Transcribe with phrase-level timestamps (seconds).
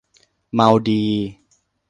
[0.53, 1.03] เมาดี